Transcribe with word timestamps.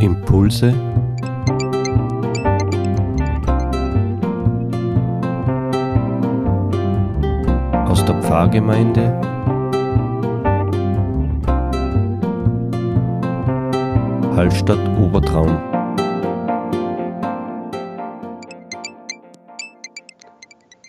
Impulse 0.00 0.74
aus 7.86 8.04
der 8.04 8.22
Pfarrgemeinde 8.22 9.12
Hallstatt 14.36 14.78
Obertraum. 14.98 15.58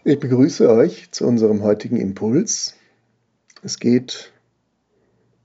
Ich 0.04 0.20
begrüße 0.20 0.70
euch 0.70 1.12
zu 1.12 1.26
unserem 1.26 1.64
heutigen 1.64 1.96
Impuls. 1.98 2.76
Es 3.64 3.80
geht 3.80 4.34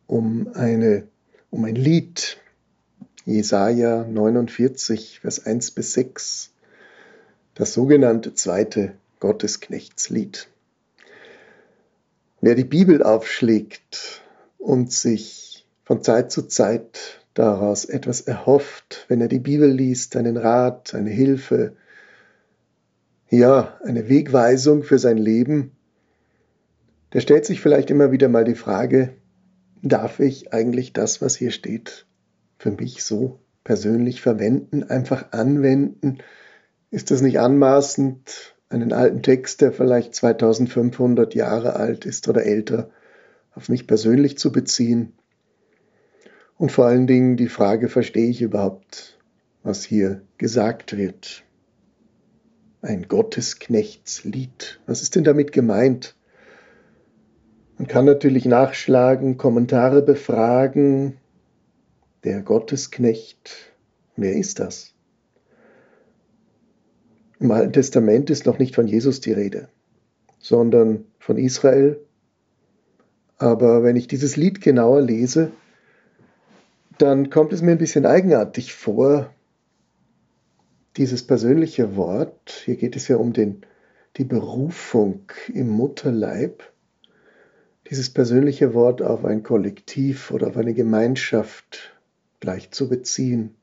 um, 0.08 0.48
eine, 0.54 1.06
um 1.50 1.64
ein 1.64 1.76
Lied, 1.76 2.41
Jesaja 3.24 4.04
49, 4.04 5.20
Vers 5.20 5.46
1 5.46 5.70
bis 5.70 5.92
6, 5.92 6.50
das 7.54 7.72
sogenannte 7.72 8.34
zweite 8.34 8.94
Gottesknechtslied. 9.20 10.48
Wer 12.40 12.56
die 12.56 12.64
Bibel 12.64 13.00
aufschlägt 13.04 14.22
und 14.58 14.90
sich 14.90 15.64
von 15.84 16.02
Zeit 16.02 16.32
zu 16.32 16.42
Zeit 16.42 17.20
daraus 17.34 17.84
etwas 17.84 18.22
erhofft, 18.22 19.04
wenn 19.06 19.20
er 19.20 19.28
die 19.28 19.38
Bibel 19.38 19.70
liest, 19.70 20.16
einen 20.16 20.36
Rat, 20.36 20.92
eine 20.92 21.10
Hilfe, 21.10 21.76
ja, 23.30 23.78
eine 23.84 24.08
Wegweisung 24.08 24.82
für 24.82 24.98
sein 24.98 25.16
Leben, 25.16 25.70
der 27.12 27.20
stellt 27.20 27.46
sich 27.46 27.60
vielleicht 27.60 27.90
immer 27.90 28.10
wieder 28.10 28.28
mal 28.28 28.44
die 28.44 28.56
Frage, 28.56 29.14
darf 29.80 30.18
ich 30.18 30.52
eigentlich 30.52 30.92
das, 30.92 31.22
was 31.22 31.36
hier 31.36 31.52
steht, 31.52 32.04
für 32.62 32.70
mich 32.70 33.02
so 33.02 33.40
persönlich 33.64 34.22
verwenden, 34.22 34.84
einfach 34.84 35.32
anwenden? 35.32 36.18
Ist 36.92 37.10
das 37.10 37.20
nicht 37.20 37.40
anmaßend, 37.40 38.54
einen 38.68 38.92
alten 38.92 39.20
Text, 39.20 39.62
der 39.62 39.72
vielleicht 39.72 40.14
2500 40.14 41.34
Jahre 41.34 41.74
alt 41.74 42.06
ist 42.06 42.28
oder 42.28 42.46
älter, 42.46 42.90
auf 43.52 43.68
mich 43.68 43.88
persönlich 43.88 44.38
zu 44.38 44.52
beziehen? 44.52 45.14
Und 46.56 46.70
vor 46.70 46.86
allen 46.86 47.08
Dingen 47.08 47.36
die 47.36 47.48
Frage, 47.48 47.88
verstehe 47.88 48.30
ich 48.30 48.40
überhaupt, 48.40 49.18
was 49.64 49.82
hier 49.82 50.22
gesagt 50.38 50.96
wird? 50.96 51.42
Ein 52.80 53.08
Gottesknechtslied. 53.08 54.80
Was 54.86 55.02
ist 55.02 55.16
denn 55.16 55.24
damit 55.24 55.50
gemeint? 55.50 56.14
Man 57.76 57.88
kann 57.88 58.04
natürlich 58.04 58.44
nachschlagen, 58.44 59.36
Kommentare 59.36 60.02
befragen. 60.02 61.16
Der 62.24 62.40
Gottesknecht, 62.42 63.72
wer 64.14 64.34
ist 64.34 64.60
das? 64.60 64.94
Im 67.40 67.50
Alten 67.50 67.72
Testament 67.72 68.30
ist 68.30 68.46
noch 68.46 68.60
nicht 68.60 68.76
von 68.76 68.86
Jesus 68.86 69.20
die 69.20 69.32
Rede, 69.32 69.68
sondern 70.38 71.04
von 71.18 71.36
Israel. 71.36 71.98
Aber 73.38 73.82
wenn 73.82 73.96
ich 73.96 74.06
dieses 74.06 74.36
Lied 74.36 74.60
genauer 74.60 75.00
lese, 75.00 75.50
dann 76.98 77.30
kommt 77.30 77.52
es 77.52 77.60
mir 77.60 77.72
ein 77.72 77.78
bisschen 77.78 78.06
eigenartig 78.06 78.72
vor, 78.72 79.34
dieses 80.96 81.26
persönliche 81.26 81.96
Wort, 81.96 82.62
hier 82.64 82.76
geht 82.76 82.94
es 82.94 83.08
ja 83.08 83.16
um 83.16 83.32
den, 83.32 83.62
die 84.16 84.24
Berufung 84.24 85.22
im 85.52 85.70
Mutterleib, 85.70 86.62
dieses 87.90 88.10
persönliche 88.10 88.74
Wort 88.74 89.02
auf 89.02 89.24
ein 89.24 89.42
Kollektiv 89.42 90.30
oder 90.30 90.46
auf 90.46 90.56
eine 90.56 90.74
Gemeinschaft 90.74 91.91
gleich 92.42 92.72
zu 92.72 92.88
beziehen. 92.88 93.54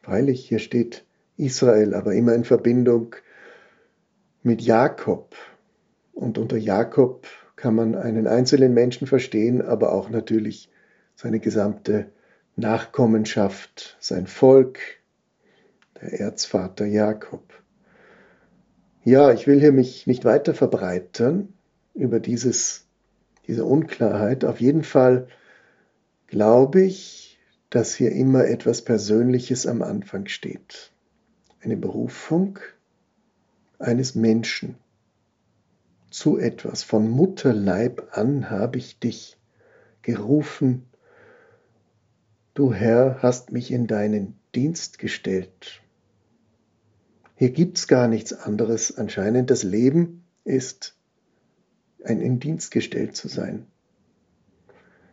Freilich, 0.00 0.48
hier 0.48 0.60
steht 0.60 1.04
Israel, 1.36 1.94
aber 1.94 2.14
immer 2.14 2.34
in 2.34 2.44
Verbindung 2.44 3.14
mit 4.42 4.62
Jakob. 4.62 5.36
Und 6.14 6.38
unter 6.38 6.56
Jakob 6.56 7.26
kann 7.54 7.74
man 7.74 7.94
einen 7.94 8.26
einzelnen 8.26 8.72
Menschen 8.72 9.06
verstehen, 9.06 9.60
aber 9.60 9.92
auch 9.92 10.08
natürlich 10.08 10.70
seine 11.16 11.38
gesamte 11.38 12.10
Nachkommenschaft, 12.56 13.98
sein 14.00 14.26
Volk, 14.26 14.78
der 16.00 16.18
Erzvater 16.18 16.86
Jakob. 16.86 17.44
Ja, 19.04 19.32
ich 19.32 19.46
will 19.46 19.60
hier 19.60 19.72
mich 19.72 20.06
nicht 20.06 20.24
weiter 20.24 20.54
verbreitern 20.54 21.52
über 21.92 22.20
dieses 22.20 22.86
diese 23.46 23.66
Unklarheit. 23.66 24.46
Auf 24.46 24.62
jeden 24.62 24.82
Fall 24.82 25.28
glaube 26.26 26.80
ich, 26.80 27.27
dass 27.70 27.94
hier 27.94 28.12
immer 28.12 28.46
etwas 28.46 28.82
Persönliches 28.82 29.66
am 29.66 29.82
Anfang 29.82 30.26
steht. 30.26 30.92
Eine 31.60 31.76
Berufung 31.76 32.58
eines 33.78 34.14
Menschen 34.14 34.76
zu 36.10 36.38
etwas. 36.38 36.82
Von 36.82 37.10
Mutterleib 37.10 38.08
an 38.12 38.50
habe 38.50 38.78
ich 38.78 38.98
dich 38.98 39.36
gerufen. 40.02 40.86
Du 42.54 42.72
Herr 42.72 43.18
hast 43.22 43.52
mich 43.52 43.70
in 43.70 43.86
deinen 43.86 44.38
Dienst 44.54 44.98
gestellt. 44.98 45.82
Hier 47.36 47.50
gibt 47.50 47.78
es 47.78 47.86
gar 47.86 48.08
nichts 48.08 48.32
anderes 48.32 48.96
anscheinend. 48.96 49.50
Das 49.50 49.62
Leben 49.62 50.24
ist 50.44 50.96
ein 52.04 52.20
in 52.20 52.40
Dienst 52.40 52.70
gestellt 52.70 53.14
zu 53.14 53.28
sein. 53.28 53.66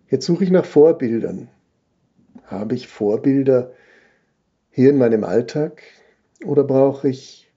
Jetzt 0.10 0.26
suche 0.26 0.44
ich 0.44 0.52
nach 0.52 0.66
Vorbildern. 0.66 1.50
Habe 2.44 2.76
ich 2.76 2.88
Vorbilder 2.88 3.72
hier 4.70 4.90
in 4.90 4.98
meinem 4.98 5.24
Alltag 5.24 5.82
oder 6.44 6.64
brauche 6.64 7.08
ich 7.08 7.52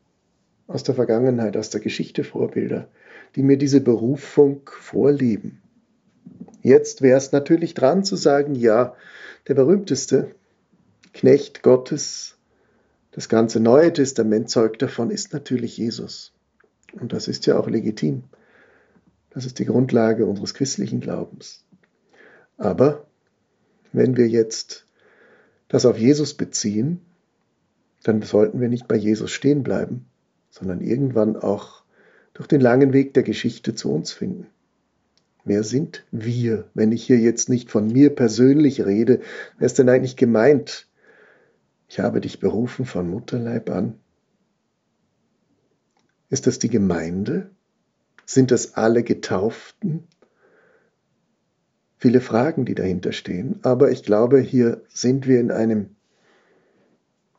aus 0.67 0.83
der 0.83 0.95
Vergangenheit, 0.95 1.57
aus 1.57 1.71
der 1.71 1.81
Geschichte 1.81 2.25
Vorbilder, 2.25 2.89
die 3.35 3.43
mir 3.43 3.59
diese 3.59 3.81
Berufung 3.81 4.71
vorleben? 4.81 5.61
Jetzt 6.63 7.03
wäre 7.03 7.19
es 7.19 7.33
natürlich 7.33 7.75
dran 7.75 8.05
zu 8.05 8.17
sagen, 8.17 8.55
ja, 8.55 8.95
der 9.47 9.55
berühmteste 9.55 10.35
Knecht 11.13 11.63
Gottes, 11.63 12.37
das 13.11 13.29
ganze 13.29 13.61
Neue 13.61 13.93
Testament 13.93 14.51
zeugt 14.51 14.83
davon, 14.83 15.11
ist 15.11 15.33
natürlich 15.33 15.77
Jesus. 15.77 16.33
Und 16.93 17.13
das 17.13 17.27
ist 17.27 17.47
ja 17.47 17.59
auch 17.59 17.69
legitim. 17.69 18.25
Das 19.31 19.45
ist 19.45 19.59
die 19.59 19.65
Grundlage 19.65 20.27
unseres 20.27 20.55
christlichen 20.55 21.01
Glaubens. 21.01 21.65
Aber 22.57 23.08
wenn 23.93 24.17
wir 24.17 24.29
jetzt 24.29 24.87
das 25.69 25.87
auf 25.87 25.99
Jesus 25.99 26.35
beziehen, 26.35 27.01
dann 28.03 28.23
sollten 28.23 28.61
wir 28.61 28.69
nicht 28.69 28.89
bei 28.89 28.97
Jesus 28.97 29.31
stehen 29.31 29.63
bleiben, 29.63 30.07
sondern 30.51 30.81
irgendwann 30.81 31.37
auch 31.37 31.83
durch 32.33 32.47
den 32.47 32.61
langen 32.61 32.93
Weg 32.93 33.15
der 33.15 33.23
Geschichte 33.23 33.75
zu 33.75 33.93
uns 33.93 34.13
finden. 34.13 34.47
Wer 35.45 35.65
sind 35.65 36.05
wir, 36.11 36.69
wenn 36.75 36.93
ich 36.93 37.05
hier 37.05 37.19
jetzt 37.19 37.49
nicht 37.49 37.71
von 37.71 37.89
mir 37.89 38.15
persönlich 38.15 38.85
rede? 38.85 39.21
Wer 39.59 39.67
ist 39.67 39.79
denn 39.79 39.89
eigentlich 39.89 40.17
gemeint? 40.17 40.87
Ich 41.89 42.01
habe 42.01 42.21
dich 42.21 42.39
berufen 42.39 42.85
von 42.85 43.09
Mutterleib 43.09 43.71
an. 43.71 43.99
Ist 46.29 46.47
das 46.47 46.59
die 46.59 46.69
Gemeinde? 46.69 47.51
Sind 48.27 48.51
das 48.51 48.75
alle 48.75 49.03
Getauften? 49.03 50.07
Viele 51.99 52.21
Fragen, 52.21 52.65
die 52.65 52.75
dahinter 52.75 53.13
stehen. 53.13 53.59
Aber 53.63 53.91
ich 53.91 54.05
glaube, 54.05 54.41
hier 54.41 54.83
sind 54.89 55.27
wir 55.27 55.41
in 55.41 55.51
einem 55.51 55.97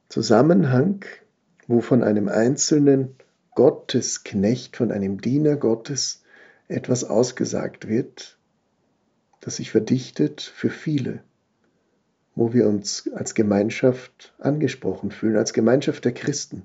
Zusammenhang, 0.09 1.06
wo 1.68 1.81
von 1.81 2.03
einem 2.03 2.28
einzelnen 2.28 3.16
Gottesknecht, 3.56 4.75
von 4.75 4.92
einem 4.92 5.22
Diener 5.22 5.56
Gottes 5.56 6.24
etwas 6.68 7.03
ausgesagt 7.03 7.88
wird, 7.88 8.38
das 9.40 9.58
sich 9.58 9.72
verdichtet 9.72 10.42
für 10.42 10.69
viele, 10.69 11.24
wo 12.36 12.54
wir 12.54 12.68
uns 12.68 13.10
als 13.13 13.36
Gemeinschaft 13.36 14.33
angesprochen 14.39 15.12
fühlen, 15.12 15.38
als 15.38 15.54
Gemeinschaft 15.54 16.04
der 16.06 16.13
Christen. 16.13 16.63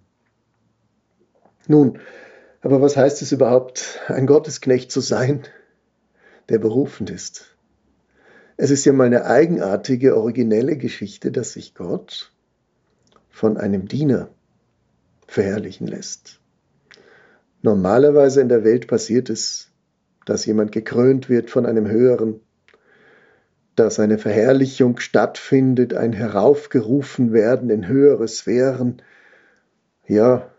Nun, 1.68 2.00
aber 2.60 2.80
was 2.80 2.96
heißt 2.96 3.22
es 3.22 3.30
überhaupt, 3.32 4.00
ein 4.08 4.26
Gottesknecht 4.26 4.90
zu 4.90 5.00
sein, 5.00 5.42
der 6.48 6.58
berufend 6.58 7.10
ist? 7.10 7.53
Es 8.56 8.70
ist 8.70 8.84
ja 8.84 8.92
mal 8.92 9.06
eine 9.06 9.26
eigenartige, 9.26 10.16
originelle 10.16 10.76
Geschichte, 10.76 11.32
dass 11.32 11.54
sich 11.54 11.74
Gott 11.74 12.32
von 13.28 13.56
einem 13.56 13.88
Diener 13.88 14.28
verherrlichen 15.26 15.88
lässt. 15.88 16.40
Normalerweise 17.62 18.40
in 18.40 18.48
der 18.48 18.62
Welt 18.62 18.86
passiert 18.86 19.28
es, 19.28 19.72
dass 20.24 20.46
jemand 20.46 20.70
gekrönt 20.70 21.28
wird 21.28 21.50
von 21.50 21.66
einem 21.66 21.88
Höheren, 21.88 22.40
dass 23.74 23.98
eine 23.98 24.18
Verherrlichung 24.18 24.98
stattfindet, 24.98 25.94
ein 25.94 26.12
Heraufgerufen 26.12 27.32
werden 27.32 27.70
in 27.70 27.88
höhere 27.88 28.28
Sphären. 28.28 29.02
Ja, 30.06 30.50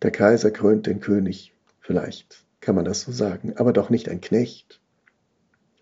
der 0.00 0.10
Kaiser 0.10 0.50
krönt 0.50 0.86
den 0.86 1.00
König, 1.00 1.52
vielleicht 1.80 2.46
kann 2.60 2.74
man 2.74 2.86
das 2.86 3.02
so 3.02 3.12
sagen, 3.12 3.54
aber 3.56 3.72
doch 3.72 3.90
nicht 3.90 4.08
ein 4.08 4.22
Knecht. 4.22 4.80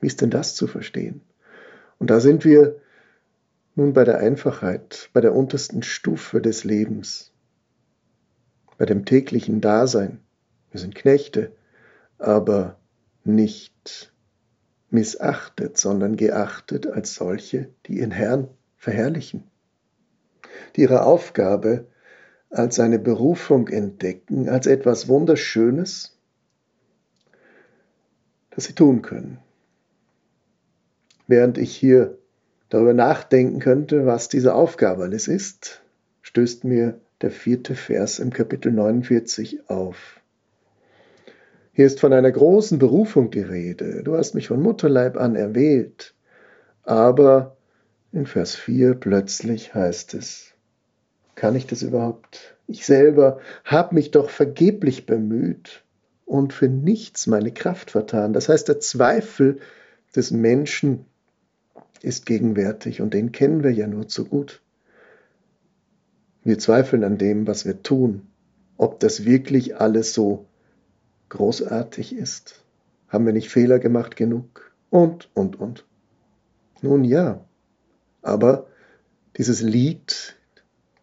Wie 0.07 0.09
ist 0.09 0.21
denn 0.21 0.31
das 0.31 0.55
zu 0.55 0.69
verstehen? 0.69 1.21
Und 1.99 2.11
da 2.11 2.21
sind 2.21 2.45
wir 2.45 2.81
Nun 3.75 3.93
bei 3.93 4.05
der 4.05 4.19
Einfachheit, 4.19 5.11
bei 5.13 5.21
der 5.21 5.35
untersten 5.35 5.83
Stufe 5.83 6.41
des 6.41 6.63
Lebens, 6.63 7.33
bei 8.79 8.87
dem 8.87 9.05
täglichen 9.05 9.61
Dasein. 9.61 10.21
Wir 10.71 10.79
sind 10.79 10.95
Knechte, 10.95 11.51
aber 12.19 12.79
nicht 13.25 14.15
missachtet, 14.91 15.77
sondern 15.77 16.15
geachtet 16.15 16.87
als 16.87 17.17
solche, 17.17 17.71
die 17.87 17.99
ihren 17.99 18.13
Herrn 18.13 18.47
verherrlichen, 18.77 19.43
die 20.77 20.83
ihre 20.83 21.03
Aufgabe 21.03 21.89
als 22.49 22.79
eine 22.79 23.01
Berufung 23.01 23.67
entdecken, 23.67 24.49
als 24.49 24.69
etwas 24.69 25.09
Wunderschönes, 25.09 26.17
das 28.51 28.67
sie 28.67 28.75
tun 28.75 29.03
können. 29.03 29.41
Während 31.27 31.59
ich 31.59 31.75
hier 31.75 32.19
darüber 32.69 32.93
nachdenken 32.93 33.59
könnte, 33.59 34.07
was 34.07 34.29
diese 34.29 34.55
Aufgabe 34.55 35.05
alles 35.05 35.29
ist, 35.29 35.83
stößt 36.23 36.65
mir 36.65 37.01
der 37.21 37.31
vierte 37.31 37.75
Vers 37.75 38.19
im 38.19 38.33
Kapitel 38.33 38.73
49 38.73 39.69
auf. 39.69 40.21
Hier 41.73 41.87
ist 41.87 42.01
von 42.01 42.13
einer 42.13 42.31
großen 42.31 42.79
Berufung 42.79 43.31
die 43.31 43.41
Rede. 43.41 44.03
Du 44.03 44.17
hast 44.17 44.35
mich 44.35 44.49
von 44.49 44.63
Mutterleib 44.63 45.17
an 45.17 45.37
erwählt. 45.37 46.15
Aber 46.85 47.57
in 48.13 48.27
Vers 48.27 48.55
4 48.55 48.95
plötzlich 48.95 49.75
heißt 49.75 50.15
es, 50.15 50.53
kann 51.35 51.57
ich 51.57 51.67
das 51.67 51.83
überhaupt? 51.83 52.57
Ich 52.67 52.87
selber 52.87 53.41
habe 53.65 53.95
mich 53.95 54.11
doch 54.11 54.31
vergeblich 54.31 55.05
bemüht 55.05 55.85
und 56.25 56.53
für 56.53 56.69
nichts 56.69 57.27
meine 57.27 57.53
Kraft 57.53 57.91
vertan. 57.91 58.33
Das 58.33 58.49
heißt, 58.49 58.69
der 58.69 58.81
Zweifel 58.81 59.59
des 60.15 60.31
Menschen 60.31 61.05
ist 62.03 62.27
gegenwärtig 62.27 63.01
und 63.01 63.15
den 63.15 63.33
kennen 63.33 63.63
wir 63.63 63.73
ja 63.73 63.87
nur 63.87 64.09
zu 64.09 64.25
gut. 64.25 64.63
Wir 66.45 66.59
zweifeln 66.59 67.05
an 67.05 67.19
dem, 67.19 67.47
was 67.47 67.65
wir 67.65 67.83
tun, 67.83 68.29
ob 68.77 69.01
das 69.01 69.25
wirklich 69.25 69.81
alles 69.81 70.15
so 70.15 70.47
großartig 71.29 72.15
ist. 72.15 72.63
Haben 73.09 73.27
wir 73.27 73.33
nicht 73.33 73.51
Fehler 73.51 73.79
gemacht 73.79 74.17
genug? 74.17 74.73
Und, 74.91 75.29
und, 75.35 75.59
und. 75.59 75.85
Nun 76.83 77.05
ja, 77.05 77.45
aber 78.23 78.67
dieses 79.37 79.61
Lied 79.61 80.37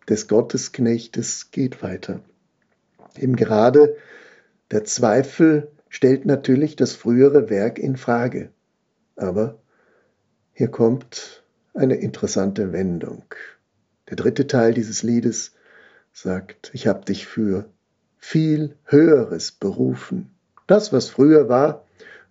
des 0.08 0.28
Gottesknechtes 0.28 1.52
geht 1.52 1.82
weiter. 1.82 2.22
Eben 3.18 3.36
gerade 3.36 3.96
der 4.72 4.84
Zweifel 4.84 5.72
stellt 5.90 6.26
natürlich 6.26 6.76
das 6.76 6.94
frühere 6.94 7.50
Werk 7.50 7.80
in 7.80 7.96
Frage. 7.98 8.52
Aber 9.16 9.60
hier 10.54 10.68
kommt 10.68 11.44
eine 11.74 11.96
interessante 11.96 12.72
Wendung. 12.72 13.26
Der 14.10 14.16
dritte 14.16 14.46
Teil 14.46 14.74
dieses 14.76 15.02
Liedes 15.02 15.56
sagt, 16.12 16.70
ich 16.74 16.86
habe 16.86 17.06
dich 17.06 17.26
für 17.26 17.66
viel 18.18 18.76
Höheres 18.86 19.52
berufen. 19.52 20.30
Das, 20.68 20.94
was 20.94 21.10
früher 21.10 21.50
war, 21.50 21.86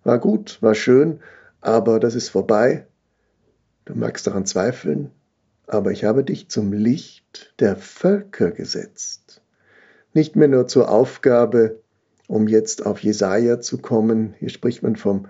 war 0.05 0.19
gut, 0.19 0.61
war 0.61 0.73
schön, 0.73 1.19
aber 1.59 1.99
das 1.99 2.15
ist 2.15 2.29
vorbei. 2.29 2.87
Du 3.83 3.93
magst 3.93 4.25
daran 4.25 4.45
zweifeln, 4.45 5.11
aber 5.67 5.91
ich 5.91 6.05
habe 6.05 6.23
dich 6.23 6.47
zum 6.49 6.71
Licht 6.71 7.53
der 7.59 7.75
Völker 7.75 8.51
gesetzt. 8.51 9.41
Nicht 10.13 10.37
mehr 10.37 10.47
nur 10.47 10.67
zur 10.67 10.89
Aufgabe, 10.89 11.81
um 12.27 12.47
jetzt 12.47 12.85
auf 12.85 12.99
Jesaja 12.99 13.59
zu 13.59 13.79
kommen. 13.79 14.33
Hier 14.39 14.49
spricht 14.49 14.81
man 14.81 14.95
vom 14.95 15.27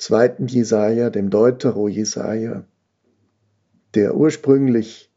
zweiten 0.00 0.46
Jesaja, 0.46 1.10
dem 1.10 1.28
Deutero 1.28 1.86
Jesaja, 1.86 2.64
der 3.94 4.16
ursprünglich, 4.16 5.12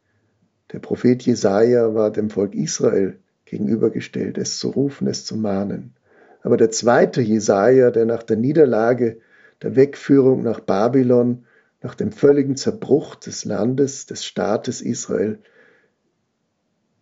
der 0.73 0.79
Prophet 0.79 1.23
Jesaja 1.23 1.95
war 1.95 2.11
dem 2.11 2.29
Volk 2.29 2.53
Israel 2.53 3.17
gegenübergestellt, 3.45 4.37
es 4.37 4.59
zu 4.59 4.69
rufen, 4.69 5.07
es 5.07 5.25
zu 5.25 5.37
mahnen. 5.37 5.93
Aber 6.41 6.57
der 6.57 6.69
zweite 6.69 7.21
Jesaja, 7.21 7.91
der 7.91 8.05
nach 8.05 8.23
der 8.23 8.35
Niederlage, 8.35 9.19
der 9.61 9.77
Wegführung 9.77 10.43
nach 10.43 10.59
Babylon, 10.59 11.45
nach 11.81 11.95
dem 11.95 12.11
völligen 12.11 12.57
Zerbruch 12.57 13.15
des 13.15 13.45
Landes, 13.45 14.05
des 14.05 14.25
Staates 14.25 14.81
Israel 14.81 15.39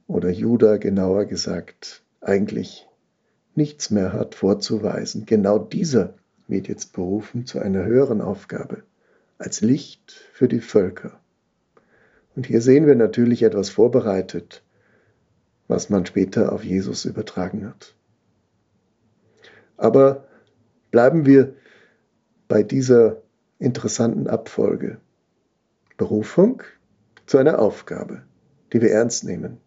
oder 0.06 0.30
Juda 0.30 0.78
genauer 0.78 1.26
gesagt, 1.26 2.04
eigentlich 2.20 2.88
nichts 3.56 3.90
mehr 3.90 4.14
hat 4.14 4.36
vorzuweisen. 4.36 5.26
Genau 5.26 5.58
dieser 5.58 6.14
wird 6.52 6.68
jetzt 6.68 6.94
berufen 6.94 7.48
zu 7.48 7.60
einer 7.60 7.86
höheren 7.86 8.22
Aufgabe, 8.22 8.84
als 9.40 9.62
Licht 9.62 10.12
für 10.34 10.48
die 10.48 10.60
Völker. 10.60 11.20
Und 12.36 12.46
hier 12.46 12.62
sehen 12.62 12.86
wir 12.86 12.96
natürlich 12.96 13.42
etwas 13.42 13.70
vorbereitet, 13.70 14.64
was 15.68 15.90
man 15.90 16.06
später 16.06 16.52
auf 16.52 16.64
Jesus 16.64 17.06
übertragen 17.06 17.66
hat. 17.66 17.96
Aber 19.78 20.28
bleiben 20.92 21.26
wir 21.26 21.56
bei 22.48 22.62
dieser 22.62 23.22
interessanten 23.58 24.28
Abfolge. 24.28 25.00
Berufung 25.98 26.64
zu 27.26 27.38
einer 27.38 27.60
Aufgabe, 27.60 28.24
die 28.74 28.82
wir 28.82 28.92
ernst 28.92 29.24
nehmen. 29.24 29.58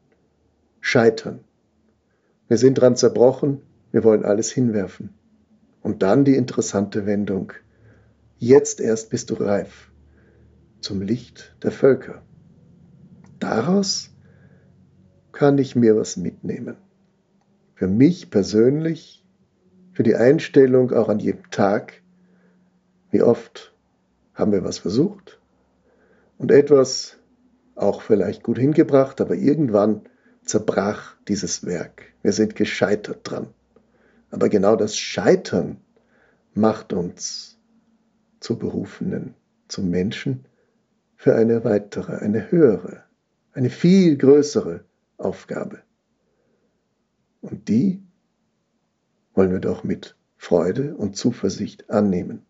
Scheitern. 0.81 1.41
Wir 2.49 2.59
sind 2.59 2.75
dran 2.75 2.97
zerbrochen, 2.97 3.63
wir 3.93 4.05
wollen 4.05 4.25
alles 4.25 4.51
hinwerfen. 4.51 5.15
Und 5.85 6.03
dann 6.03 6.25
die 6.25 6.35
interessante 6.35 7.05
Wendung. 7.05 7.53
Jetzt 8.39 8.81
erst 8.81 9.11
bist 9.11 9.29
du 9.29 9.35
reif 9.35 9.91
zum 10.81 11.03
Licht 11.03 11.55
der 11.63 11.73
Völker. 11.73 12.23
Daraus 13.39 14.11
kann 15.33 15.59
ich 15.59 15.77
mir 15.77 15.95
was 15.95 16.17
mitnehmen. 16.17 16.77
Für 17.75 17.87
mich 17.87 18.31
persönlich, 18.31 19.23
für 19.93 20.05
die 20.05 20.17
Einstellung 20.17 20.91
auch 20.91 21.11
an 21.11 21.19
jedem 21.19 21.51
Tag. 21.51 22.01
Wie 23.11 23.21
oft 23.21 23.75
haben 24.33 24.53
wir 24.53 24.65
was 24.65 24.79
versucht 24.79 25.39
und 26.39 26.51
etwas 26.51 27.19
auch 27.75 28.01
vielleicht 28.01 28.43
gut 28.43 28.59
hingebracht, 28.59 29.21
aber 29.21 29.35
irgendwann 29.35 30.01
zerbrach 30.47 31.15
dieses 31.29 31.67
Werk. 31.67 32.05
Wir 32.23 32.33
sind 32.33 32.57
gescheitert 32.57 33.21
dran. 33.25 33.49
Aber 34.35 34.49
genau 34.49 34.75
das 34.75 34.97
Scheitern 34.97 35.77
macht 36.55 36.93
uns 36.93 37.57
zu 38.41 38.59
Berufenen, 38.59 39.35
zu 39.69 39.81
Menschen 39.81 40.47
für 41.15 41.37
eine 41.37 41.63
weitere, 41.63 42.17
eine 42.17 42.51
höhere, 42.51 43.05
eine 43.53 43.71
viel 43.71 44.17
größere 44.17 44.85
Aufgabe. 45.19 45.83
Und 47.43 47.69
die 47.69 48.03
wollen 49.35 49.53
wir 49.53 49.61
doch 49.61 49.85
mit 49.85 50.17
Freude 50.37 50.97
und 50.97 51.17
Zuversicht 51.17 51.89
annehmen. 51.89 52.45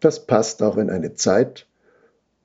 Das 0.00 0.26
passt 0.26 0.62
auch 0.62 0.76
in 0.76 0.90
eine 0.90 1.14
Zeit, 1.14 1.66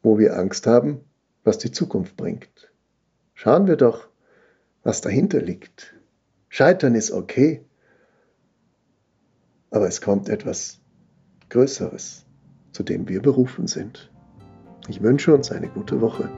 wo 0.04 0.18
wir 0.18 0.38
Angst 0.38 0.68
haben, 0.68 1.02
was 1.44 1.58
die 1.58 1.72
Zukunft 1.72 2.16
bringt. 2.16 2.72
Schauen 3.34 3.68
wir 3.68 3.76
doch, 3.76 4.08
was 4.84 5.02
dahinter 5.02 5.42
liegt. 5.42 5.96
Scheitern 6.48 6.96
ist 6.96 7.12
okay, 7.12 7.66
aber 9.74 9.88
es 9.88 10.00
kommt 10.02 10.30
etwas 10.30 10.80
Größeres, 11.50 12.26
zu 12.72 12.84
dem 12.84 13.10
wir 13.10 13.22
berufen 13.22 13.68
sind. 13.68 14.12
Ich 14.88 15.02
wünsche 15.02 15.34
uns 15.34 15.52
eine 15.52 15.68
gute 15.68 16.00
Woche. 16.00 16.30